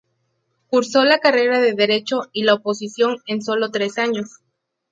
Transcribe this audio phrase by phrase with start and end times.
[0.65, 4.39] Cursó la carrera de Derecho y la oposición en solo tres años.